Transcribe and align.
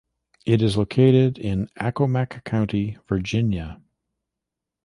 It 0.47 0.63
is 0.63 0.77
located 0.77 1.37
in 1.37 1.67
Accomack 1.79 2.43
County, 2.43 2.97
Virginia. 3.07 3.79